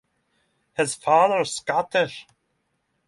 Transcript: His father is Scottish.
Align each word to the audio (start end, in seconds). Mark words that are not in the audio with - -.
His 0.73 0.95
father 0.95 1.41
is 1.41 1.51
Scottish. 1.53 2.25